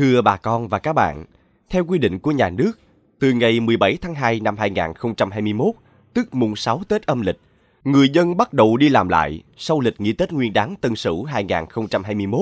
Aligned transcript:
Thưa 0.00 0.22
bà 0.22 0.36
con 0.36 0.68
và 0.68 0.78
các 0.78 0.92
bạn, 0.92 1.24
theo 1.70 1.84
quy 1.84 1.98
định 1.98 2.18
của 2.18 2.30
nhà 2.30 2.50
nước, 2.50 2.72
từ 3.18 3.32
ngày 3.32 3.60
17 3.60 3.98
tháng 4.00 4.14
2 4.14 4.40
năm 4.40 4.56
2021, 4.56 5.74
tức 6.14 6.34
mùng 6.34 6.56
6 6.56 6.82
Tết 6.88 7.06
âm 7.06 7.20
lịch, 7.20 7.40
người 7.84 8.08
dân 8.08 8.36
bắt 8.36 8.52
đầu 8.52 8.76
đi 8.76 8.88
làm 8.88 9.08
lại 9.08 9.42
sau 9.56 9.80
lịch 9.80 10.00
nghỉ 10.00 10.12
Tết 10.12 10.32
Nguyên 10.32 10.52
đán 10.52 10.74
Tân 10.76 10.96
Sửu 10.96 11.24
2021. 11.24 12.40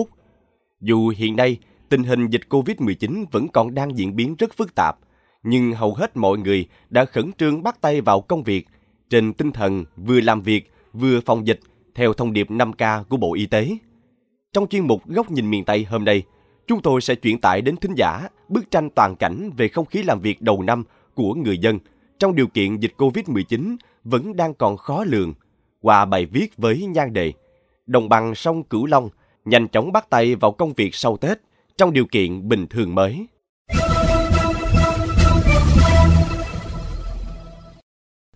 Dù 0.81 1.09
hiện 1.17 1.37
nay 1.37 1.59
tình 1.89 2.05
hình 2.05 2.29
dịch 2.29 2.41
COVID-19 2.49 3.25
vẫn 3.31 3.49
còn 3.49 3.75
đang 3.75 3.99
diễn 3.99 4.17
biến 4.17 4.35
rất 4.39 4.57
phức 4.57 4.75
tạp, 4.75 4.99
nhưng 5.43 5.73
hầu 5.73 5.95
hết 5.95 6.17
mọi 6.17 6.39
người 6.39 6.67
đã 6.91 7.05
khẩn 7.05 7.33
trương 7.39 7.63
bắt 7.63 7.81
tay 7.81 8.01
vào 8.01 8.21
công 8.21 8.43
việc 8.43 8.67
trên 9.11 9.33
tinh 9.33 9.53
thần 9.53 9.85
vừa 9.97 10.21
làm 10.21 10.43
việc 10.43 10.73
vừa 10.93 11.21
phòng 11.21 11.47
dịch 11.47 11.61
theo 11.95 12.13
thông 12.13 12.33
điệp 12.33 12.51
5K 12.51 13.05
của 13.05 13.17
Bộ 13.17 13.35
Y 13.35 13.47
tế. 13.47 13.77
Trong 14.53 14.69
chuyên 14.69 14.87
mục 14.87 15.07
Góc 15.07 15.31
nhìn 15.31 15.51
miền 15.51 15.65
Tây 15.65 15.85
hôm 15.85 16.05
nay, 16.05 16.23
chúng 16.69 16.83
tôi 16.83 17.01
sẽ 17.01 17.15
chuyển 17.15 17.41
tải 17.41 17.61
đến 17.61 17.77
thính 17.77 17.95
giả 17.95 18.29
bức 18.49 18.71
tranh 18.71 18.91
toàn 18.91 19.17
cảnh 19.17 19.51
về 19.57 19.69
không 19.69 19.87
khí 19.87 20.03
làm 20.03 20.21
việc 20.21 20.43
đầu 20.43 20.63
năm 20.63 20.85
của 21.15 21.35
người 21.35 21.59
dân 21.59 21.79
trong 22.19 22.35
điều 22.35 22.47
kiện 22.47 22.77
dịch 22.77 22.93
COVID-19 22.97 23.77
vẫn 24.05 24.37
đang 24.37 24.55
còn 24.55 24.77
khó 24.77 25.05
lường 25.05 25.35
qua 25.81 26.05
bài 26.05 26.27
viết 26.27 26.57
với 26.57 26.87
nhan 26.87 27.13
đề 27.13 27.33
Đồng 27.87 28.09
bằng 28.09 28.35
sông 28.35 28.63
Cửu 28.63 28.87
Long 28.87 29.09
nhanh 29.45 29.69
chóng 29.69 29.93
bắt 29.93 30.11
tay 30.11 30.35
vào 30.35 30.53
công 30.53 30.73
việc 30.73 30.95
sau 30.95 31.17
Tết 31.17 31.39
trong 31.77 31.93
điều 31.93 32.07
kiện 32.07 32.49
bình 32.49 32.67
thường 32.67 32.95
mới. 32.95 33.27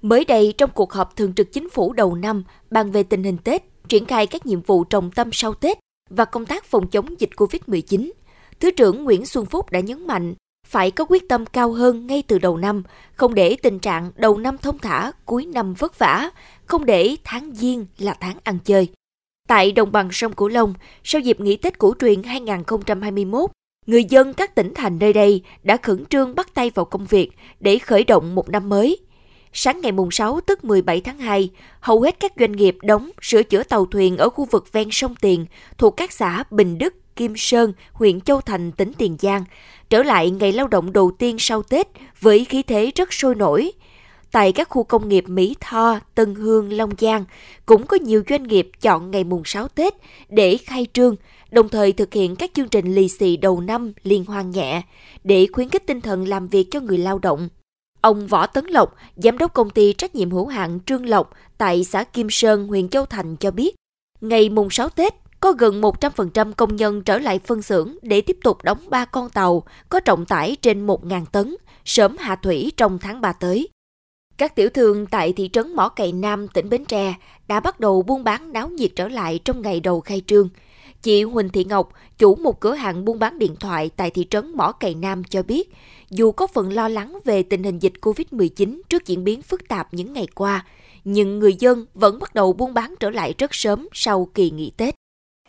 Mới 0.02 0.24
đây, 0.24 0.54
trong 0.58 0.70
cuộc 0.74 0.92
họp 0.92 1.16
thường 1.16 1.34
trực 1.34 1.52
chính 1.52 1.70
phủ 1.70 1.92
đầu 1.92 2.14
năm 2.14 2.44
bàn 2.70 2.90
về 2.90 3.02
tình 3.02 3.24
hình 3.24 3.38
Tết, 3.44 3.62
triển 3.88 4.04
khai 4.04 4.26
các 4.26 4.46
nhiệm 4.46 4.60
vụ 4.62 4.84
trọng 4.84 5.10
tâm 5.10 5.28
sau 5.32 5.54
Tết 5.54 5.78
và 6.10 6.24
công 6.24 6.46
tác 6.46 6.64
phòng 6.64 6.86
chống 6.86 7.20
dịch 7.20 7.30
COVID-19, 7.36 8.10
Thứ 8.62 8.70
trưởng 8.70 9.04
Nguyễn 9.04 9.26
Xuân 9.26 9.46
Phúc 9.46 9.70
đã 9.70 9.80
nhấn 9.80 10.06
mạnh 10.06 10.34
phải 10.66 10.90
có 10.90 11.04
quyết 11.08 11.28
tâm 11.28 11.46
cao 11.46 11.72
hơn 11.72 12.06
ngay 12.06 12.22
từ 12.26 12.38
đầu 12.38 12.56
năm, 12.56 12.82
không 13.12 13.34
để 13.34 13.56
tình 13.62 13.78
trạng 13.78 14.12
đầu 14.16 14.38
năm 14.38 14.58
thông 14.58 14.78
thả, 14.78 15.12
cuối 15.24 15.46
năm 15.46 15.74
vất 15.74 15.98
vả, 15.98 16.30
không 16.66 16.84
để 16.84 17.16
tháng 17.24 17.54
Giêng 17.54 17.86
là 17.98 18.14
tháng 18.20 18.36
ăn 18.44 18.58
chơi. 18.64 18.88
Tại 19.48 19.72
đồng 19.72 19.92
bằng 19.92 20.08
sông 20.12 20.32
Cửu 20.32 20.48
Long, 20.48 20.74
sau 21.04 21.20
dịp 21.20 21.40
nghỉ 21.40 21.56
Tết 21.56 21.78
cổ 21.78 21.94
truyền 22.00 22.22
2021, 22.22 23.50
người 23.86 24.04
dân 24.04 24.34
các 24.34 24.54
tỉnh 24.54 24.72
thành 24.74 24.98
nơi 24.98 25.12
đây 25.12 25.42
đã 25.62 25.76
khẩn 25.76 26.06
trương 26.06 26.34
bắt 26.34 26.54
tay 26.54 26.70
vào 26.74 26.84
công 26.84 27.06
việc 27.06 27.30
để 27.60 27.78
khởi 27.78 28.04
động 28.04 28.34
một 28.34 28.48
năm 28.48 28.68
mới. 28.68 28.98
Sáng 29.52 29.80
ngày 29.80 29.92
mùng 29.92 30.10
6 30.10 30.40
tức 30.40 30.64
17 30.64 31.00
tháng 31.00 31.18
2, 31.18 31.50
hầu 31.80 32.00
hết 32.00 32.20
các 32.20 32.32
doanh 32.38 32.52
nghiệp 32.52 32.76
đóng 32.82 33.10
sửa 33.22 33.42
chữa 33.42 33.62
tàu 33.62 33.86
thuyền 33.86 34.16
ở 34.16 34.28
khu 34.28 34.44
vực 34.44 34.72
ven 34.72 34.88
sông 34.90 35.14
Tiền 35.20 35.46
thuộc 35.78 35.96
các 35.96 36.12
xã 36.12 36.44
Bình 36.50 36.78
Đức, 36.78 36.94
Kim 37.16 37.34
Sơn, 37.36 37.72
huyện 37.92 38.20
Châu 38.20 38.40
Thành, 38.40 38.72
tỉnh 38.72 38.92
Tiền 38.98 39.16
Giang, 39.20 39.44
trở 39.90 40.02
lại 40.02 40.30
ngày 40.30 40.52
lao 40.52 40.68
động 40.68 40.92
đầu 40.92 41.10
tiên 41.18 41.36
sau 41.38 41.62
Tết 41.62 41.86
với 42.20 42.44
khí 42.44 42.62
thế 42.62 42.90
rất 42.94 43.12
sôi 43.12 43.34
nổi. 43.34 43.72
Tại 44.32 44.52
các 44.52 44.68
khu 44.68 44.84
công 44.84 45.08
nghiệp 45.08 45.24
Mỹ 45.28 45.56
Tho, 45.60 45.98
Tân 46.14 46.34
Hương, 46.34 46.72
Long 46.72 46.90
Giang, 46.98 47.24
cũng 47.66 47.86
có 47.86 47.96
nhiều 47.96 48.22
doanh 48.28 48.42
nghiệp 48.42 48.70
chọn 48.80 49.10
ngày 49.10 49.24
mùng 49.24 49.42
6 49.44 49.68
Tết 49.68 49.94
để 50.28 50.56
khai 50.56 50.86
trương, 50.92 51.16
đồng 51.50 51.68
thời 51.68 51.92
thực 51.92 52.14
hiện 52.14 52.36
các 52.36 52.50
chương 52.54 52.68
trình 52.68 52.94
lì 52.94 53.08
xì 53.08 53.36
đầu 53.36 53.60
năm 53.60 53.92
liên 54.02 54.24
hoan 54.24 54.50
nhẹ 54.50 54.82
để 55.24 55.46
khuyến 55.52 55.68
khích 55.68 55.86
tinh 55.86 56.00
thần 56.00 56.28
làm 56.28 56.48
việc 56.48 56.68
cho 56.70 56.80
người 56.80 56.98
lao 56.98 57.18
động. 57.18 57.48
Ông 58.00 58.26
Võ 58.26 58.46
Tấn 58.46 58.66
Lộc, 58.66 58.94
giám 59.16 59.38
đốc 59.38 59.54
công 59.54 59.70
ty 59.70 59.92
trách 59.92 60.14
nhiệm 60.14 60.30
hữu 60.30 60.46
hạn 60.46 60.78
Trương 60.86 61.06
Lộc 61.06 61.30
tại 61.58 61.84
xã 61.84 62.04
Kim 62.04 62.30
Sơn, 62.30 62.68
huyện 62.68 62.88
Châu 62.88 63.06
Thành 63.06 63.36
cho 63.36 63.50
biết, 63.50 63.74
ngày 64.20 64.48
mùng 64.48 64.70
6 64.70 64.88
Tết, 64.88 65.14
có 65.42 65.52
gần 65.52 65.80
100% 65.80 66.52
công 66.52 66.76
nhân 66.76 67.02
trở 67.02 67.18
lại 67.18 67.38
phân 67.38 67.62
xưởng 67.62 67.96
để 68.02 68.20
tiếp 68.20 68.36
tục 68.44 68.62
đóng 68.62 68.78
3 68.88 69.04
con 69.04 69.30
tàu 69.30 69.62
có 69.88 70.00
trọng 70.00 70.24
tải 70.24 70.56
trên 70.62 70.86
1.000 70.86 71.24
tấn, 71.32 71.56
sớm 71.84 72.16
hạ 72.16 72.36
thủy 72.36 72.72
trong 72.76 72.98
tháng 72.98 73.20
3 73.20 73.32
tới. 73.32 73.68
Các 74.36 74.54
tiểu 74.56 74.68
thương 74.68 75.06
tại 75.06 75.32
thị 75.32 75.50
trấn 75.52 75.74
Mỏ 75.76 75.88
Cày 75.88 76.12
Nam, 76.12 76.48
tỉnh 76.48 76.68
Bến 76.68 76.84
Tre 76.84 77.14
đã 77.48 77.60
bắt 77.60 77.80
đầu 77.80 78.02
buôn 78.02 78.24
bán 78.24 78.52
náo 78.52 78.68
nhiệt 78.68 78.90
trở 78.96 79.08
lại 79.08 79.40
trong 79.44 79.62
ngày 79.62 79.80
đầu 79.80 80.00
khai 80.00 80.22
trương. 80.26 80.48
Chị 81.02 81.22
Huỳnh 81.22 81.48
Thị 81.48 81.64
Ngọc, 81.64 81.92
chủ 82.18 82.34
một 82.34 82.60
cửa 82.60 82.74
hàng 82.74 83.04
buôn 83.04 83.18
bán 83.18 83.38
điện 83.38 83.56
thoại 83.60 83.90
tại 83.96 84.10
thị 84.10 84.26
trấn 84.30 84.56
Mỏ 84.56 84.72
Cày 84.72 84.94
Nam 84.94 85.24
cho 85.24 85.42
biết, 85.42 85.72
dù 86.10 86.32
có 86.32 86.46
phần 86.46 86.72
lo 86.72 86.88
lắng 86.88 87.18
về 87.24 87.42
tình 87.42 87.62
hình 87.62 87.78
dịch 87.78 87.94
COVID-19 88.00 88.80
trước 88.88 89.06
diễn 89.06 89.24
biến 89.24 89.42
phức 89.42 89.68
tạp 89.68 89.94
những 89.94 90.12
ngày 90.12 90.26
qua, 90.34 90.66
nhưng 91.04 91.38
người 91.38 91.54
dân 91.58 91.86
vẫn 91.94 92.18
bắt 92.18 92.34
đầu 92.34 92.52
buôn 92.52 92.74
bán 92.74 92.94
trở 93.00 93.10
lại 93.10 93.34
rất 93.38 93.54
sớm 93.54 93.88
sau 93.92 94.28
kỳ 94.34 94.50
nghỉ 94.50 94.72
Tết. 94.76 95.01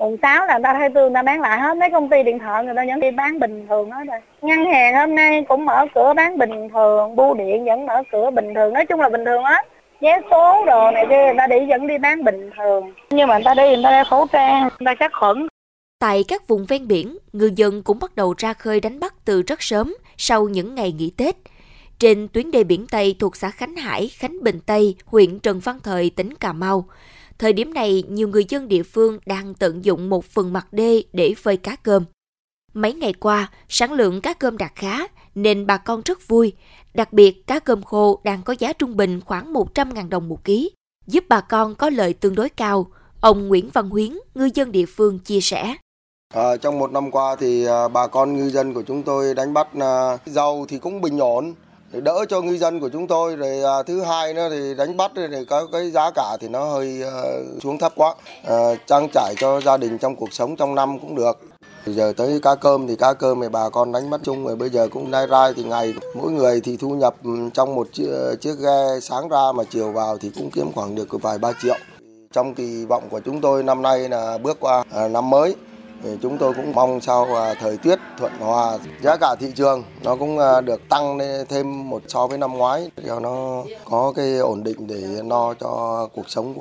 Mùng 0.03 0.17
6 0.21 0.45
là 0.45 0.59
ta 0.63 0.73
thay 0.73 0.89
tư 0.89 1.01
người 1.01 1.13
ta 1.13 1.21
bán 1.21 1.41
lại 1.41 1.59
hết 1.59 1.77
mấy 1.77 1.89
công 1.91 2.09
ty 2.09 2.23
điện 2.23 2.39
thoại 2.39 2.65
người 2.65 2.73
ta 2.75 2.83
vẫn 2.87 2.99
đi 2.99 3.11
bán 3.11 3.39
bình 3.39 3.67
thường 3.69 3.91
hết 3.91 4.03
rồi. 4.07 4.19
Ngân 4.41 4.65
hàng 4.73 4.95
hôm 4.95 5.15
nay 5.15 5.45
cũng 5.47 5.65
mở 5.65 5.85
cửa 5.95 6.13
bán 6.15 6.37
bình 6.37 6.69
thường, 6.73 7.15
bưu 7.15 7.33
điện 7.33 7.65
vẫn 7.65 7.85
mở 7.85 8.03
cửa 8.11 8.29
bình 8.31 8.53
thường, 8.55 8.73
nói 8.73 8.85
chung 8.85 8.99
là 8.99 9.09
bình 9.09 9.25
thường 9.25 9.43
hết. 9.43 9.67
Vé 10.01 10.19
số 10.31 10.65
đồ 10.65 10.91
này 10.91 11.05
kia 11.09 11.25
người 11.25 11.35
ta 11.37 11.47
đi 11.47 11.55
vẫn 11.69 11.87
đi 11.87 11.97
bán 11.97 12.23
bình 12.23 12.49
thường. 12.57 12.93
Nhưng 13.09 13.27
mà 13.27 13.35
người 13.37 13.43
ta 13.45 13.53
đi 13.53 13.63
người 13.63 13.83
ta 13.83 13.91
đeo 13.91 14.03
khẩu 14.09 14.27
trang, 14.31 14.61
người 14.61 14.85
ta 14.85 14.93
sát 14.99 15.11
khuẩn. 15.19 15.47
Tại 15.99 16.23
các 16.27 16.47
vùng 16.47 16.65
ven 16.65 16.87
biển, 16.87 17.17
người 17.33 17.51
dân 17.55 17.83
cũng 17.83 17.99
bắt 18.01 18.15
đầu 18.15 18.33
ra 18.37 18.53
khơi 18.53 18.79
đánh 18.79 18.99
bắt 18.99 19.13
từ 19.25 19.41
rất 19.41 19.61
sớm 19.61 19.95
sau 20.17 20.43
những 20.43 20.75
ngày 20.75 20.91
nghỉ 20.91 21.11
Tết. 21.17 21.35
Trên 21.99 22.27
tuyến 22.27 22.51
đê 22.51 22.63
biển 22.63 22.85
Tây 22.91 23.15
thuộc 23.19 23.35
xã 23.35 23.49
Khánh 23.49 23.75
Hải, 23.75 24.09
Khánh 24.17 24.43
Bình 24.43 24.59
Tây, 24.65 24.95
huyện 25.05 25.39
Trần 25.39 25.59
Văn 25.59 25.79
Thời, 25.83 26.11
tỉnh 26.15 26.33
Cà 26.33 26.53
Mau, 26.53 26.85
Thời 27.43 27.53
điểm 27.53 27.73
này, 27.73 28.03
nhiều 28.09 28.27
người 28.27 28.45
dân 28.49 28.67
địa 28.67 28.83
phương 28.83 29.19
đang 29.25 29.53
tận 29.53 29.85
dụng 29.85 30.09
một 30.09 30.25
phần 30.25 30.53
mặt 30.53 30.67
đê 30.71 31.03
để 31.13 31.33
phơi 31.37 31.57
cá 31.57 31.75
cơm. 31.75 32.05
Mấy 32.73 32.93
ngày 32.93 33.13
qua, 33.13 33.51
sản 33.69 33.91
lượng 33.93 34.21
cá 34.21 34.33
cơm 34.33 34.57
đạt 34.57 34.71
khá 34.75 35.07
nên 35.35 35.65
bà 35.65 35.77
con 35.77 36.01
rất 36.05 36.27
vui. 36.27 36.53
Đặc 36.93 37.13
biệt, 37.13 37.47
cá 37.47 37.59
cơm 37.59 37.83
khô 37.83 38.21
đang 38.23 38.43
có 38.43 38.55
giá 38.59 38.73
trung 38.73 38.97
bình 38.97 39.21
khoảng 39.21 39.53
100.000 39.53 40.09
đồng 40.09 40.29
một 40.29 40.43
ký, 40.43 40.71
giúp 41.07 41.23
bà 41.29 41.41
con 41.41 41.75
có 41.75 41.89
lợi 41.89 42.13
tương 42.13 42.35
đối 42.35 42.49
cao. 42.49 42.87
Ông 43.21 43.47
Nguyễn 43.47 43.69
Văn 43.73 43.89
Huyến, 43.89 44.17
ngư 44.35 44.49
dân 44.53 44.71
địa 44.71 44.85
phương 44.85 45.19
chia 45.19 45.41
sẻ. 45.41 45.75
À, 46.33 46.57
trong 46.57 46.79
một 46.79 46.91
năm 46.91 47.11
qua 47.11 47.35
thì 47.35 47.65
à, 47.65 47.87
bà 47.87 48.07
con 48.07 48.37
ngư 48.37 48.49
dân 48.49 48.73
của 48.73 48.83
chúng 48.87 49.03
tôi 49.03 49.35
đánh 49.35 49.53
bắt 49.53 49.67
à, 49.79 50.17
dầu 50.25 50.65
thì 50.69 50.77
cũng 50.77 51.01
bình 51.01 51.19
ổn, 51.19 51.53
để 51.93 52.01
đỡ 52.01 52.25
cho 52.29 52.41
ngư 52.41 52.57
dân 52.57 52.79
của 52.79 52.89
chúng 52.89 53.07
tôi 53.07 53.35
rồi 53.35 53.63
à, 53.63 53.83
thứ 53.83 54.01
hai 54.01 54.33
nữa 54.33 54.47
thì 54.51 54.75
đánh 54.77 54.97
bắt 54.97 55.11
thì 55.15 55.45
có 55.49 55.67
cái 55.71 55.91
giá 55.91 56.11
cả 56.11 56.37
thì 56.39 56.47
nó 56.47 56.65
hơi 56.65 57.03
à, 57.03 57.21
xuống 57.63 57.77
thấp 57.77 57.93
quá. 57.95 58.15
À, 58.47 58.55
trang 58.87 59.07
trải 59.13 59.33
cho 59.37 59.61
gia 59.61 59.77
đình 59.77 59.97
trong 59.97 60.15
cuộc 60.15 60.33
sống 60.33 60.55
trong 60.55 60.75
năm 60.75 60.99
cũng 60.99 61.15
được. 61.15 61.39
Bây 61.85 61.95
giờ 61.95 62.13
tới 62.17 62.39
cá 62.43 62.55
cơm 62.55 62.87
thì 62.87 62.95
cá 62.95 63.13
cơm 63.13 63.41
thì 63.41 63.49
bà 63.49 63.69
con 63.69 63.91
đánh 63.91 64.09
bắt 64.09 64.21
chung 64.23 64.45
rồi 64.45 64.55
bây 64.55 64.69
giờ 64.69 64.87
cũng 64.91 65.11
nai 65.11 65.27
rai 65.29 65.53
thì 65.55 65.63
ngày 65.63 65.93
mỗi 66.15 66.31
người 66.31 66.61
thì 66.61 66.77
thu 66.77 66.89
nhập 66.89 67.15
ừ, 67.23 67.29
trong 67.53 67.75
một 67.75 67.87
chiếc, 67.93 68.07
ờ, 68.11 68.35
chiếc 68.35 68.55
ghe 68.59 68.99
sáng 69.01 69.29
ra 69.29 69.51
mà 69.55 69.63
chiều 69.63 69.91
vào 69.91 70.17
thì 70.17 70.31
cũng 70.35 70.49
kiếm 70.51 70.71
khoảng 70.75 70.95
được 70.95 71.07
vài 71.21 71.37
ba 71.37 71.51
triệu. 71.61 71.75
Trong 72.31 72.53
kỳ 72.53 72.85
vọng 72.85 73.03
của 73.09 73.19
chúng 73.19 73.41
tôi 73.41 73.63
năm 73.63 73.81
nay 73.81 74.09
là 74.09 74.37
bước 74.37 74.57
qua 74.59 74.83
à, 74.91 75.07
năm 75.07 75.29
mới 75.29 75.55
chúng 76.21 76.37
tôi 76.37 76.53
cũng 76.53 76.71
mong 76.73 77.01
sau 77.01 77.35
à, 77.35 77.53
thời 77.53 77.77
tiết 77.77 77.99
thuận 78.17 78.31
hòa, 78.39 78.77
giá 79.01 79.17
cả 79.21 79.35
thị 79.39 79.47
trường 79.55 79.83
nó 80.03 80.15
cũng 80.15 80.39
à, 80.39 80.61
được 80.61 80.89
tăng 80.89 81.17
lên 81.17 81.45
thêm 81.49 81.89
một 81.89 82.01
so 82.07 82.27
với 82.27 82.37
năm 82.37 82.53
ngoái 82.53 82.91
cho 83.07 83.19
nó 83.19 83.63
có 83.85 84.13
cái 84.15 84.37
ổn 84.37 84.63
định 84.63 84.87
để 84.87 85.21
no 85.23 85.53
cho 85.53 86.07
cuộc 86.13 86.29
sống 86.29 86.57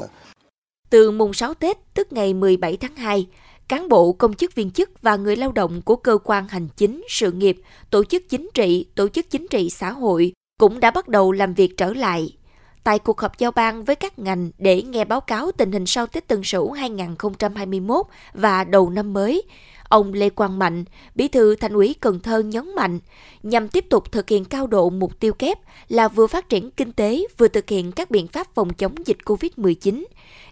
từ 0.91 1.11
mùng 1.11 1.33
6 1.33 1.55
Tết, 1.55 1.77
tức 1.95 2.13
ngày 2.13 2.35
17 2.35 2.77
tháng 2.77 2.97
2 2.97 3.27
cán 3.69 3.89
bộ, 3.89 4.13
công 4.13 4.35
chức 4.35 4.55
viên 4.55 4.71
chức 4.71 5.03
và 5.03 5.17
người 5.17 5.37
lao 5.37 5.53
động 5.53 5.83
của 5.83 5.97
cơ 5.97 6.19
quan 6.25 6.49
hành 6.49 6.69
chính, 6.77 7.05
sự 7.09 7.33
nghiệp, 7.33 7.57
tổ 7.91 8.05
chức 8.05 8.23
chính 8.29 8.49
trị, 8.55 8.87
tổ 8.95 9.09
chức 9.09 9.31
chính 9.31 9.47
trị 9.49 9.71
xã 9.71 9.91
hội 9.91 10.33
cũng 10.61 10.81
đã 10.81 10.91
bắt 10.91 11.09
đầu 11.09 11.33
làm 11.33 11.55
việc 11.55 11.77
trở 11.77 11.93
lại 11.93 12.37
tại 12.85 12.99
cuộc 12.99 13.21
họp 13.21 13.39
giao 13.39 13.51
ban 13.51 13.85
với 13.85 13.97
các 13.97 14.19
ngành 14.19 14.51
để 14.59 14.83
nghe 14.83 15.05
báo 15.05 15.21
cáo 15.21 15.53
tình 15.53 15.73
hình 15.73 15.87
sau 15.87 16.07
Tết 16.07 16.29
Tân 16.29 16.43
Sửu 16.45 16.73
2021 16.73 18.07
và 18.35 18.65
đầu 18.65 18.91
năm 18.91 19.13
mới. 19.13 19.43
Ông 19.89 20.13
Lê 20.13 20.31
Quang 20.31 20.59
Mạnh, 20.59 20.85
Bí 21.15 21.29
thư 21.29 21.57
Thành 21.57 21.73
ủy 21.73 21.95
Cần 22.01 22.21
Thơ 22.21 22.39
nhấn 22.39 22.75
mạnh, 22.75 22.99
nhằm 23.43 23.69
tiếp 23.69 23.85
tục 23.91 24.13
thực 24.13 24.29
hiện 24.29 24.45
cao 24.45 24.67
độ 24.67 24.91
mục 24.91 25.21
tiêu 25.21 25.33
kép 25.33 25.59
là 25.89 26.09
vừa 26.09 26.27
phát 26.27 26.49
triển 26.49 26.71
kinh 26.71 26.93
tế, 26.93 27.25
vừa 27.39 27.49
thực 27.49 27.69
hiện 27.69 27.93
các 27.93 28.11
biện 28.11 28.29
pháp 28.29 28.47
phòng 28.55 28.73
chống 28.73 28.95
dịch 29.07 29.19
COVID-19, 29.25 30.05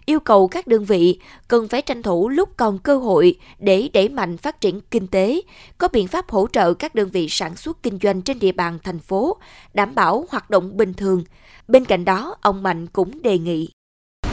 yêu 0.05 0.19
cầu 0.19 0.47
các 0.47 0.67
đơn 0.67 0.85
vị 0.85 1.19
cần 1.47 1.67
phải 1.67 1.81
tranh 1.81 2.03
thủ 2.03 2.29
lúc 2.29 2.49
còn 2.57 2.79
cơ 2.79 2.97
hội 2.97 3.35
để 3.59 3.89
đẩy 3.93 4.09
mạnh 4.09 4.37
phát 4.37 4.61
triển 4.61 4.81
kinh 4.91 5.07
tế, 5.07 5.41
có 5.77 5.87
biện 5.87 6.07
pháp 6.07 6.29
hỗ 6.29 6.47
trợ 6.53 6.73
các 6.73 6.95
đơn 6.95 7.09
vị 7.09 7.27
sản 7.29 7.55
xuất 7.55 7.83
kinh 7.83 7.99
doanh 8.03 8.21
trên 8.21 8.39
địa 8.39 8.51
bàn 8.51 8.79
thành 8.83 8.99
phố, 8.99 9.37
đảm 9.73 9.95
bảo 9.95 10.25
hoạt 10.29 10.49
động 10.49 10.77
bình 10.77 10.93
thường. 10.93 11.23
Bên 11.67 11.85
cạnh 11.85 12.05
đó, 12.05 12.35
ông 12.41 12.63
Mạnh 12.63 12.87
cũng 12.87 13.21
đề 13.21 13.37
nghị 13.37 13.69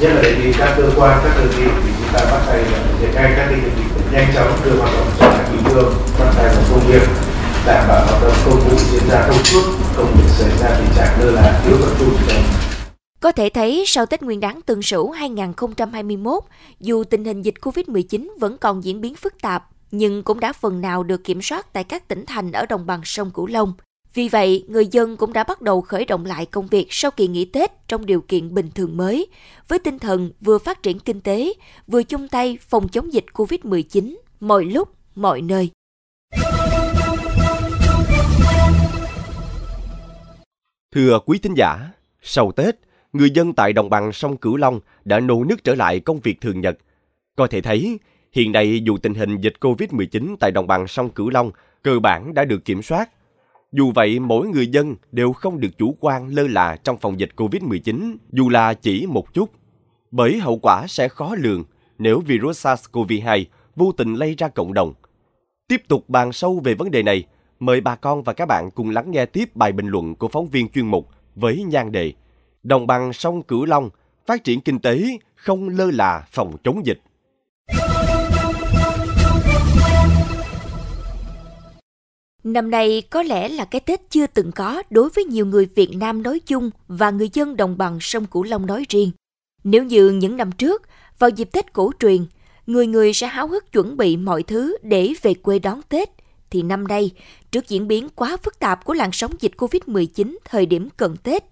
nhất 0.00 0.12
là 0.15 0.23
đề 0.23 0.37
nghị 0.37 0.53
các 0.59 0.75
cơ 0.76 0.91
quan 0.97 1.20
các 1.25 1.37
đơn 1.37 1.49
vị 1.56 1.65
thì 1.85 1.91
chúng 1.99 2.12
ta 2.12 2.21
bắt 2.31 2.43
tay 2.47 2.64
triển 3.00 3.11
khai 3.14 3.32
các 3.37 3.50
đơn 3.50 3.61
vị 3.61 3.82
nhanh 4.12 4.31
chóng 4.35 4.59
đưa 4.64 4.76
hoạt 4.76 4.93
động 4.94 5.11
trở 5.19 5.26
lại 5.26 5.44
bình 5.53 5.64
thường 5.64 5.94
bắt 6.19 6.32
tay 6.37 6.55
vào 6.55 6.64
công 6.71 6.87
việc 6.87 7.03
đảm 7.67 7.88
bảo 7.88 8.06
hoạt 8.06 8.23
động 8.23 8.32
công 8.44 8.61
vụ 8.61 8.76
diễn 8.93 9.03
ra 9.11 9.26
thông 9.26 9.44
suốt 9.44 9.62
không 9.97 10.17
để 10.19 10.29
xảy 10.29 10.50
ra 10.61 10.76
tình 10.79 10.97
trạng 10.97 11.21
lơ 11.21 11.31
là 11.31 11.61
thiếu 11.64 11.76
tập 11.81 11.91
trung 11.99 12.17
có 13.20 13.32
thể 13.32 13.49
thấy 13.49 13.85
sau 13.87 14.06
Tết 14.06 14.23
Nguyên 14.23 14.41
đán 14.41 14.62
Tân 14.62 14.82
Sửu 14.82 15.11
2021, 15.11 16.44
dù 16.81 17.05
tình 17.05 17.25
hình 17.25 17.43
dịch 17.43 17.55
COVID-19 17.61 18.29
vẫn 18.41 18.59
còn 18.59 18.85
diễn 18.85 19.00
biến 19.00 19.15
phức 19.15 19.41
tạp, 19.41 19.69
nhưng 19.91 20.23
cũng 20.23 20.41
đã 20.41 20.53
phần 20.53 20.81
nào 20.81 21.03
được 21.03 21.25
kiểm 21.25 21.43
soát 21.43 21.73
tại 21.73 21.85
các 21.85 22.09
tỉnh 22.09 22.25
thành 22.26 22.53
ở 22.53 22.67
đồng 22.67 22.87
bằng 22.87 23.00
sông 23.05 23.31
Cửu 23.31 23.47
Long. 23.47 23.73
Vì 24.15 24.29
vậy, 24.29 24.65
người 24.69 24.87
dân 24.87 25.17
cũng 25.17 25.32
đã 25.32 25.44
bắt 25.44 25.62
đầu 25.62 25.81
khởi 25.81 26.05
động 26.05 26.25
lại 26.26 26.47
công 26.47 26.67
việc 26.67 26.87
sau 26.91 27.11
kỳ 27.11 27.29
nghỉ 27.29 27.44
Tết 27.44 27.88
trong 27.88 28.06
điều 28.06 28.20
kiện 28.20 28.55
bình 28.55 28.70
thường 28.75 28.97
mới, 28.97 29.26
với 29.69 29.79
tinh 29.79 29.99
thần 29.99 30.31
vừa 30.41 30.59
phát 30.59 30.82
triển 30.82 30.99
kinh 30.99 31.21
tế, 31.21 31.53
vừa 31.87 32.03
chung 32.03 32.29
tay 32.29 32.59
phòng 32.61 32.88
chống 32.88 33.12
dịch 33.12 33.25
COVID-19 33.32 34.17
mọi 34.41 34.64
lúc, 34.64 34.88
mọi 35.14 35.41
nơi. 35.41 35.71
Thưa 40.94 41.19
quý 41.26 41.38
thính 41.38 41.55
giả, 41.56 41.91
sau 42.23 42.53
Tết, 42.53 42.88
người 43.12 43.31
dân 43.31 43.52
tại 43.52 43.72
đồng 43.72 43.90
bằng 43.90 44.12
sông 44.12 44.37
Cửu 44.37 44.56
Long 44.56 44.81
đã 45.05 45.20
nô 45.20 45.44
nức 45.44 45.64
trở 45.64 45.75
lại 45.75 46.00
công 46.00 46.20
việc 46.20 46.40
thường 46.40 46.60
nhật. 46.60 46.78
Có 47.37 47.46
thể 47.46 47.60
thấy, 47.60 47.99
hiện 48.32 48.52
nay 48.52 48.81
dù 48.84 48.99
tình 48.99 49.14
hình 49.14 49.40
dịch 49.40 49.55
COVID-19 49.60 50.37
tại 50.40 50.50
đồng 50.50 50.66
bằng 50.66 50.87
sông 50.87 51.10
Cửu 51.10 51.31
Long 51.31 51.50
cơ 51.82 51.99
bản 51.99 52.34
đã 52.34 52.44
được 52.44 52.64
kiểm 52.64 52.82
soát, 52.82 53.10
dù 53.72 53.93
vậy, 53.94 54.19
mỗi 54.19 54.49
người 54.49 54.66
dân 54.66 54.96
đều 55.12 55.32
không 55.32 55.60
được 55.60 55.78
chủ 55.78 55.96
quan 56.00 56.28
lơ 56.28 56.46
là 56.46 56.76
trong 56.76 56.99
phòng 56.99 57.20
dịch 57.20 57.31
COVID-19, 57.37 58.16
dù 58.31 58.49
là 58.49 58.75
chỉ 58.75 59.06
một 59.06 59.34
chút. 59.34 59.50
Bởi 60.11 60.38
hậu 60.38 60.58
quả 60.58 60.87
sẽ 60.88 61.08
khó 61.08 61.34
lường 61.38 61.64
nếu 61.99 62.20
virus 62.20 62.66
SARS-CoV-2 62.66 63.44
vô 63.76 63.93
tình 63.96 64.14
lây 64.14 64.34
ra 64.38 64.49
cộng 64.49 64.75
đồng. 64.75 64.94
Tiếp 65.69 65.82
tục 65.88 66.08
bàn 66.08 66.32
sâu 66.32 66.61
về 66.64 66.75
vấn 66.75 66.90
đề 66.90 67.02
này, 67.02 67.25
mời 67.61 67.81
bà 67.81 67.96
con 67.96 68.22
và 68.22 68.32
các 68.32 68.46
bạn 68.46 68.70
cùng 68.70 68.90
lắng 68.90 69.11
nghe 69.11 69.26
tiếp 69.26 69.56
bài 69.56 69.72
bình 69.72 69.88
luận 69.88 70.14
của 70.14 70.28
phóng 70.28 70.49
viên 70.49 70.69
chuyên 70.69 70.87
mục 70.87 71.08
với 71.34 71.62
nhan 71.62 71.93
đề 71.93 72.12
Đồng 72.69 72.87
bằng 72.87 73.12
sông 73.12 73.43
Cửu 73.43 73.65
Long, 73.65 73.91
phát 74.26 74.44
triển 74.44 74.61
kinh 74.61 74.79
tế 74.79 75.05
không 75.35 75.69
lơ 75.69 75.91
là 75.91 76.25
phòng 76.31 76.56
chống 76.65 76.87
dịch. 76.87 77.00
Năm 82.44 82.70
nay 82.70 83.03
có 83.11 83.23
lẽ 83.23 83.49
là 83.49 83.65
cái 83.65 83.81
Tết 83.81 84.11
chưa 84.11 84.26
từng 84.26 84.53
có 84.53 84.82
đối 84.91 85.09
với 85.11 85.25
nhiều 85.25 85.47
người 85.47 85.69
Việt 85.75 85.91
Nam 85.97 86.23
nói 86.23 86.41
chung 86.47 86.70
và 86.88 87.11
người 87.11 87.31
dân 87.32 87.56
đồng 87.56 87.79
bằng 87.79 87.99
sông 88.00 88.26
Cửu 88.26 88.43
Long 88.43 88.67
nói 88.67 88.85
riêng. 88.88 89.11
Nếu 89.64 89.85
như 89.85 90.11
những 90.11 90.37
năm 90.37 90.53
trước, 90.53 90.82
vào 91.19 91.31
dịp 91.31 91.53
Tết 91.53 91.73
cổ 91.73 91.93
truyền, 92.00 92.26
người 92.67 92.87
người 92.87 93.12
sẽ 93.12 93.26
háo 93.26 93.49
hức 93.49 93.73
chuẩn 93.73 93.97
bị 93.97 94.17
mọi 94.17 94.43
thứ 94.43 94.76
để 94.82 95.12
về 95.23 95.35
quê 95.35 95.59
đón 95.59 95.81
Tết, 95.88 96.09
thì 96.50 96.62
năm 96.62 96.88
nay, 96.88 97.11
trước 97.50 97.69
diễn 97.69 97.88
biến 97.88 98.09
quá 98.14 98.37
phức 98.37 98.59
tạp 98.59 98.85
của 98.85 98.94
làn 98.94 99.12
sóng 99.12 99.32
dịch 99.41 99.53
COVID-19 99.56 100.37
thời 100.44 100.67
điểm 100.67 100.88
cận 100.97 101.17
Tết, 101.17 101.44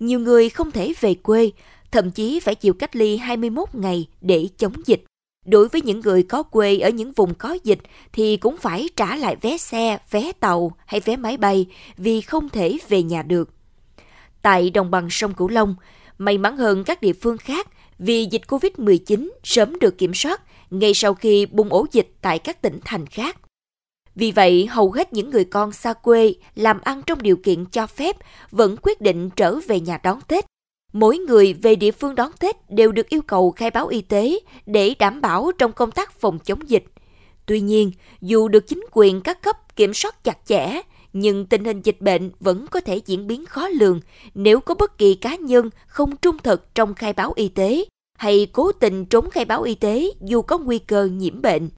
nhiều 0.00 0.20
người 0.20 0.48
không 0.48 0.70
thể 0.70 0.92
về 1.00 1.14
quê, 1.14 1.50
thậm 1.90 2.10
chí 2.10 2.40
phải 2.40 2.54
chịu 2.54 2.74
cách 2.74 2.96
ly 2.96 3.16
21 3.16 3.68
ngày 3.72 4.08
để 4.20 4.48
chống 4.58 4.72
dịch. 4.86 5.04
Đối 5.46 5.68
với 5.68 5.80
những 5.80 6.00
người 6.00 6.22
có 6.22 6.42
quê 6.42 6.78
ở 6.78 6.90
những 6.90 7.12
vùng 7.12 7.34
có 7.34 7.58
dịch 7.64 7.78
thì 8.12 8.36
cũng 8.36 8.56
phải 8.56 8.88
trả 8.96 9.16
lại 9.16 9.36
vé 9.40 9.58
xe, 9.58 9.98
vé 10.10 10.32
tàu 10.40 10.72
hay 10.86 11.00
vé 11.00 11.16
máy 11.16 11.36
bay 11.36 11.66
vì 11.96 12.20
không 12.20 12.48
thể 12.48 12.78
về 12.88 13.02
nhà 13.02 13.22
được. 13.22 13.50
Tại 14.42 14.70
đồng 14.70 14.90
bằng 14.90 15.10
sông 15.10 15.34
Cửu 15.34 15.48
Long, 15.48 15.74
may 16.18 16.38
mắn 16.38 16.56
hơn 16.56 16.84
các 16.84 17.02
địa 17.02 17.12
phương 17.12 17.38
khác 17.38 17.68
vì 17.98 18.26
dịch 18.30 18.42
COVID-19 18.46 19.30
sớm 19.44 19.78
được 19.78 19.98
kiểm 19.98 20.14
soát 20.14 20.42
ngay 20.70 20.94
sau 20.94 21.14
khi 21.14 21.46
bùng 21.46 21.68
ổ 21.68 21.86
dịch 21.92 22.08
tại 22.22 22.38
các 22.38 22.62
tỉnh 22.62 22.78
thành 22.84 23.06
khác. 23.06 23.36
Vì 24.16 24.32
vậy, 24.32 24.66
hầu 24.66 24.90
hết 24.90 25.12
những 25.12 25.30
người 25.30 25.44
con 25.44 25.72
xa 25.72 25.92
quê 25.92 26.34
làm 26.54 26.80
ăn 26.80 27.02
trong 27.06 27.22
điều 27.22 27.36
kiện 27.36 27.64
cho 27.66 27.86
phép 27.86 28.16
vẫn 28.50 28.76
quyết 28.82 29.00
định 29.00 29.30
trở 29.30 29.58
về 29.68 29.80
nhà 29.80 29.98
đón 30.02 30.20
Tết 30.28 30.44
mỗi 30.92 31.18
người 31.18 31.52
về 31.52 31.74
địa 31.74 31.90
phương 31.90 32.14
đón 32.14 32.30
Tết 32.40 32.70
đều 32.70 32.92
được 32.92 33.08
yêu 33.08 33.22
cầu 33.22 33.50
khai 33.50 33.70
báo 33.70 33.86
y 33.86 34.02
tế 34.02 34.38
để 34.66 34.94
đảm 34.98 35.20
bảo 35.20 35.50
trong 35.58 35.72
công 35.72 35.90
tác 35.90 36.12
phòng 36.20 36.38
chống 36.38 36.68
dịch. 36.68 36.84
Tuy 37.46 37.60
nhiên, 37.60 37.90
dù 38.20 38.48
được 38.48 38.66
chính 38.66 38.86
quyền 38.92 39.20
các 39.20 39.42
cấp 39.42 39.76
kiểm 39.76 39.94
soát 39.94 40.24
chặt 40.24 40.38
chẽ, 40.46 40.82
nhưng 41.12 41.46
tình 41.46 41.64
hình 41.64 41.82
dịch 41.82 42.00
bệnh 42.00 42.30
vẫn 42.40 42.66
có 42.70 42.80
thể 42.80 43.00
diễn 43.06 43.26
biến 43.26 43.46
khó 43.46 43.68
lường 43.68 44.00
nếu 44.34 44.60
có 44.60 44.74
bất 44.74 44.98
kỳ 44.98 45.14
cá 45.14 45.36
nhân 45.36 45.70
không 45.86 46.16
trung 46.16 46.36
thực 46.42 46.74
trong 46.74 46.94
khai 46.94 47.12
báo 47.12 47.32
y 47.36 47.48
tế 47.48 47.84
hay 48.18 48.46
cố 48.52 48.72
tình 48.72 49.04
trốn 49.04 49.30
khai 49.30 49.44
báo 49.44 49.62
y 49.62 49.74
tế 49.74 50.10
dù 50.20 50.42
có 50.42 50.58
nguy 50.58 50.78
cơ 50.78 51.04
nhiễm 51.04 51.42
bệnh. 51.42 51.68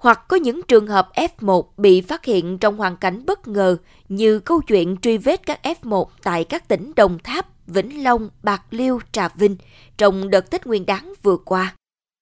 Hoặc 0.00 0.28
có 0.28 0.36
những 0.36 0.62
trường 0.62 0.86
hợp 0.86 1.08
F1 1.14 1.64
bị 1.76 2.00
phát 2.00 2.24
hiện 2.24 2.58
trong 2.58 2.76
hoàn 2.76 2.96
cảnh 2.96 3.26
bất 3.26 3.48
ngờ 3.48 3.76
như 4.08 4.38
câu 4.38 4.60
chuyện 4.60 4.96
truy 4.96 5.18
vết 5.18 5.46
các 5.46 5.60
F1 5.62 6.04
tại 6.22 6.44
các 6.44 6.68
tỉnh 6.68 6.92
Đồng 6.96 7.18
Tháp, 7.18 7.46
Vĩnh 7.66 8.04
Long, 8.04 8.28
Bạc 8.42 8.62
Liêu, 8.70 9.00
Trà 9.12 9.28
Vinh 9.28 9.56
trong 9.96 10.30
đợt 10.30 10.50
Tết 10.50 10.66
Nguyên 10.66 10.86
đáng 10.86 11.12
vừa 11.22 11.36
qua. 11.36 11.76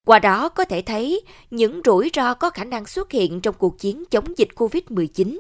Qua 0.07 0.19
đó 0.19 0.49
có 0.49 0.65
thể 0.65 0.83
thấy 0.83 1.21
những 1.51 1.81
rủi 1.85 2.11
ro 2.15 2.35
có 2.35 2.51
khả 2.51 2.65
năng 2.65 2.87
xuất 2.87 3.11
hiện 3.11 3.41
trong 3.41 3.55
cuộc 3.59 3.79
chiến 3.79 4.05
chống 4.11 4.39
dịch 4.39 4.49
COVID-19. 4.55 5.39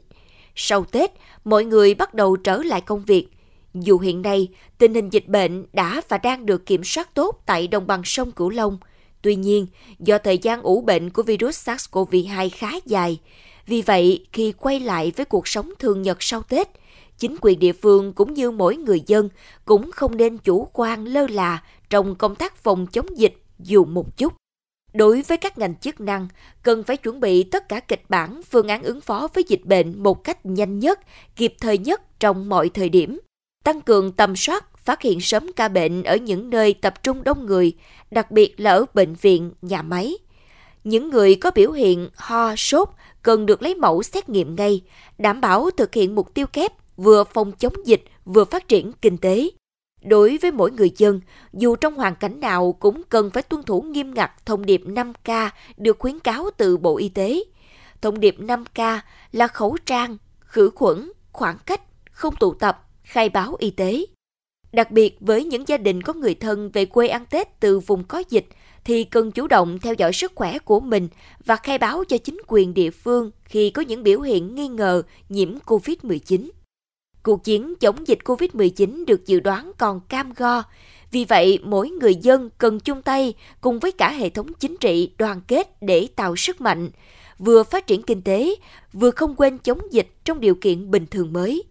Sau 0.54 0.84
Tết, 0.84 1.10
mọi 1.44 1.64
người 1.64 1.94
bắt 1.94 2.14
đầu 2.14 2.36
trở 2.36 2.62
lại 2.62 2.80
công 2.80 3.04
việc. 3.04 3.28
Dù 3.74 3.98
hiện 3.98 4.22
nay, 4.22 4.48
tình 4.78 4.94
hình 4.94 5.10
dịch 5.10 5.28
bệnh 5.28 5.66
đã 5.72 6.02
và 6.08 6.18
đang 6.18 6.46
được 6.46 6.66
kiểm 6.66 6.84
soát 6.84 7.14
tốt 7.14 7.42
tại 7.46 7.68
đồng 7.68 7.86
bằng 7.86 8.02
sông 8.04 8.32
Cửu 8.32 8.50
Long, 8.50 8.78
tuy 9.24 9.34
nhiên, 9.36 9.66
do 9.98 10.18
thời 10.18 10.38
gian 10.38 10.62
ủ 10.62 10.80
bệnh 10.80 11.10
của 11.10 11.22
virus 11.22 11.68
SARS-CoV-2 11.68 12.50
khá 12.52 12.70
dài, 12.86 13.18
vì 13.66 13.82
vậy 13.82 14.26
khi 14.32 14.52
quay 14.52 14.80
lại 14.80 15.12
với 15.16 15.26
cuộc 15.26 15.48
sống 15.48 15.70
thường 15.78 16.02
nhật 16.02 16.16
sau 16.20 16.42
Tết– 16.42 16.68
chính 17.18 17.36
quyền 17.40 17.58
địa 17.58 17.72
phương 17.72 18.12
cũng 18.12 18.34
như 18.34 18.50
mỗi 18.50 18.76
người 18.76 19.02
dân 19.06 19.28
cũng 19.64 19.92
không 19.92 20.16
nên 20.16 20.38
chủ 20.38 20.68
quan 20.72 21.04
lơ 21.04 21.26
là 21.26 21.62
trong 21.90 22.14
công 22.14 22.34
tác 22.34 22.56
phòng 22.56 22.86
chống 22.86 23.18
dịch 23.18 23.42
dù 23.58 23.84
một 23.84 24.16
chút. 24.16 24.32
Đối 24.92 25.22
với 25.22 25.38
các 25.38 25.58
ngành 25.58 25.74
chức 25.76 26.00
năng, 26.00 26.28
cần 26.62 26.84
phải 26.84 26.96
chuẩn 26.96 27.20
bị 27.20 27.42
tất 27.42 27.68
cả 27.68 27.80
kịch 27.80 28.02
bản 28.08 28.40
phương 28.50 28.68
án 28.68 28.82
ứng 28.82 29.00
phó 29.00 29.28
với 29.34 29.44
dịch 29.48 29.64
bệnh 29.64 30.02
một 30.02 30.24
cách 30.24 30.46
nhanh 30.46 30.78
nhất, 30.78 31.00
kịp 31.36 31.54
thời 31.60 31.78
nhất 31.78 32.20
trong 32.20 32.48
mọi 32.48 32.68
thời 32.68 32.88
điểm. 32.88 33.20
Tăng 33.64 33.80
cường 33.80 34.12
tầm 34.12 34.36
soát, 34.36 34.73
phát 34.84 35.02
hiện 35.02 35.20
sớm 35.20 35.46
ca 35.56 35.68
bệnh 35.68 36.02
ở 36.02 36.16
những 36.16 36.50
nơi 36.50 36.74
tập 36.74 37.02
trung 37.02 37.24
đông 37.24 37.46
người, 37.46 37.72
đặc 38.10 38.30
biệt 38.30 38.60
là 38.60 38.70
ở 38.70 38.84
bệnh 38.94 39.14
viện, 39.14 39.52
nhà 39.62 39.82
máy. 39.82 40.14
Những 40.84 41.10
người 41.10 41.34
có 41.34 41.50
biểu 41.50 41.72
hiện 41.72 42.08
ho, 42.16 42.56
sốt 42.56 42.88
cần 43.22 43.46
được 43.46 43.62
lấy 43.62 43.74
mẫu 43.74 44.02
xét 44.02 44.28
nghiệm 44.28 44.56
ngay, 44.56 44.82
đảm 45.18 45.40
bảo 45.40 45.70
thực 45.70 45.94
hiện 45.94 46.14
mục 46.14 46.34
tiêu 46.34 46.46
kép 46.46 46.72
vừa 46.96 47.24
phòng 47.24 47.52
chống 47.52 47.74
dịch 47.84 48.04
vừa 48.24 48.44
phát 48.44 48.68
triển 48.68 48.92
kinh 48.92 49.18
tế. 49.18 49.50
Đối 50.02 50.38
với 50.42 50.50
mỗi 50.50 50.70
người 50.70 50.90
dân, 50.96 51.20
dù 51.52 51.76
trong 51.76 51.94
hoàn 51.94 52.14
cảnh 52.14 52.40
nào 52.40 52.72
cũng 52.72 53.02
cần 53.08 53.30
phải 53.30 53.42
tuân 53.42 53.62
thủ 53.62 53.82
nghiêm 53.82 54.14
ngặt 54.14 54.46
thông 54.46 54.66
điệp 54.66 54.82
5K 54.84 55.50
được 55.76 55.98
khuyến 55.98 56.18
cáo 56.18 56.50
từ 56.56 56.76
Bộ 56.76 56.96
Y 56.96 57.08
tế. 57.08 57.44
Thông 58.02 58.20
điệp 58.20 58.36
5K 58.38 58.98
là 59.32 59.48
khẩu 59.48 59.76
trang, 59.86 60.16
khử 60.40 60.70
khuẩn, 60.74 61.12
khoảng 61.32 61.58
cách, 61.66 61.80
không 62.10 62.36
tụ 62.36 62.54
tập, 62.54 62.88
khai 63.02 63.28
báo 63.28 63.56
y 63.58 63.70
tế. 63.70 64.04
Đặc 64.74 64.90
biệt 64.90 65.16
với 65.20 65.44
những 65.44 65.68
gia 65.68 65.76
đình 65.76 66.02
có 66.02 66.12
người 66.12 66.34
thân 66.34 66.70
về 66.70 66.84
quê 66.84 67.08
ăn 67.08 67.24
Tết 67.30 67.60
từ 67.60 67.80
vùng 67.80 68.04
có 68.04 68.22
dịch 68.30 68.46
thì 68.84 69.04
cần 69.04 69.32
chủ 69.32 69.46
động 69.46 69.78
theo 69.78 69.94
dõi 69.94 70.12
sức 70.12 70.32
khỏe 70.34 70.58
của 70.58 70.80
mình 70.80 71.08
và 71.44 71.56
khai 71.56 71.78
báo 71.78 72.04
cho 72.04 72.18
chính 72.18 72.38
quyền 72.46 72.74
địa 72.74 72.90
phương 72.90 73.30
khi 73.44 73.70
có 73.70 73.82
những 73.82 74.02
biểu 74.02 74.20
hiện 74.20 74.54
nghi 74.54 74.68
ngờ 74.68 75.02
nhiễm 75.28 75.58
COVID-19. 75.66 76.50
Cuộc 77.22 77.44
chiến 77.44 77.74
chống 77.80 78.08
dịch 78.08 78.18
COVID-19 78.24 79.04
được 79.04 79.26
dự 79.26 79.40
đoán 79.40 79.72
còn 79.78 80.00
cam 80.08 80.32
go. 80.36 80.62
Vì 81.10 81.24
vậy, 81.24 81.58
mỗi 81.62 81.90
người 81.90 82.14
dân 82.14 82.50
cần 82.58 82.80
chung 82.80 83.02
tay 83.02 83.34
cùng 83.60 83.78
với 83.78 83.92
cả 83.92 84.10
hệ 84.10 84.28
thống 84.28 84.52
chính 84.60 84.76
trị 84.76 85.10
đoàn 85.18 85.40
kết 85.48 85.82
để 85.82 86.08
tạo 86.16 86.36
sức 86.36 86.60
mạnh, 86.60 86.90
vừa 87.38 87.62
phát 87.62 87.86
triển 87.86 88.02
kinh 88.02 88.22
tế, 88.22 88.54
vừa 88.92 89.10
không 89.10 89.34
quên 89.36 89.58
chống 89.58 89.80
dịch 89.90 90.08
trong 90.24 90.40
điều 90.40 90.54
kiện 90.54 90.90
bình 90.90 91.06
thường 91.10 91.32
mới. 91.32 91.62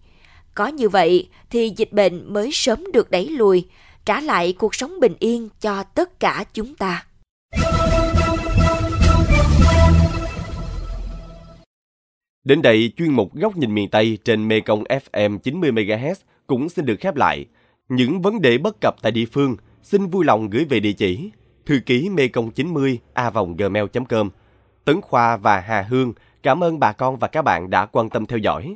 Có 0.55 0.67
như 0.67 0.89
vậy 0.89 1.29
thì 1.49 1.73
dịch 1.77 1.93
bệnh 1.93 2.33
mới 2.33 2.49
sớm 2.53 2.83
được 2.93 3.11
đẩy 3.11 3.29
lùi, 3.29 3.67
trả 4.05 4.21
lại 4.21 4.53
cuộc 4.53 4.75
sống 4.75 4.99
bình 4.99 5.15
yên 5.19 5.49
cho 5.61 5.83
tất 5.83 6.19
cả 6.19 6.45
chúng 6.53 6.75
ta. 6.75 7.05
Đến 12.43 12.61
đây, 12.61 12.93
chuyên 12.97 13.13
mục 13.13 13.35
Góc 13.35 13.57
nhìn 13.57 13.73
miền 13.73 13.89
Tây 13.89 14.17
trên 14.23 14.47
Mekong 14.47 14.83
FM 14.83 15.39
90MHz 15.39 16.15
cũng 16.47 16.69
xin 16.69 16.85
được 16.85 16.95
khép 16.99 17.15
lại. 17.15 17.45
Những 17.89 18.21
vấn 18.21 18.41
đề 18.41 18.57
bất 18.57 18.75
cập 18.81 18.95
tại 19.01 19.11
địa 19.11 19.25
phương 19.31 19.55
xin 19.83 20.05
vui 20.05 20.25
lòng 20.25 20.49
gửi 20.49 20.65
về 20.65 20.79
địa 20.79 20.93
chỉ 20.93 21.31
thư 21.65 21.79
ký 21.85 22.09
mekong 22.09 22.51
90 22.51 22.99
a 23.13 23.31
gmail.com. 23.57 24.29
Tấn 24.85 25.01
Khoa 25.01 25.37
và 25.37 25.59
Hà 25.59 25.81
Hương 25.81 26.13
cảm 26.43 26.63
ơn 26.63 26.79
bà 26.79 26.91
con 26.91 27.17
và 27.17 27.27
các 27.27 27.41
bạn 27.41 27.69
đã 27.69 27.85
quan 27.85 28.09
tâm 28.09 28.25
theo 28.25 28.39
dõi. 28.39 28.75